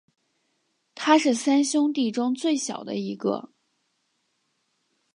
[0.95, 3.51] 他是三兄弟中最小的一个。